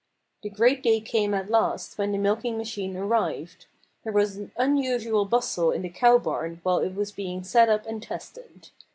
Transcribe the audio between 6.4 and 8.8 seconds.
while it was being set up and tested.